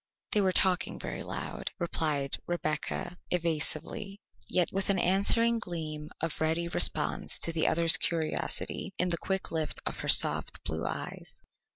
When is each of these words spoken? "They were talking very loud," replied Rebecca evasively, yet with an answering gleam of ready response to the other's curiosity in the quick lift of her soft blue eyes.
"They 0.31 0.41
were 0.41 0.51
talking 0.51 0.97
very 0.97 1.21
loud," 1.21 1.69
replied 1.77 2.39
Rebecca 2.47 3.19
evasively, 3.29 4.19
yet 4.47 4.69
with 4.71 4.89
an 4.89 4.97
answering 4.97 5.59
gleam 5.59 6.09
of 6.21 6.41
ready 6.41 6.67
response 6.67 7.37
to 7.37 7.51
the 7.51 7.67
other's 7.67 7.97
curiosity 7.97 8.95
in 8.97 9.09
the 9.09 9.17
quick 9.21 9.51
lift 9.51 9.79
of 9.85 9.99
her 9.99 10.07
soft 10.09 10.63
blue 10.63 10.87
eyes. 10.87 11.43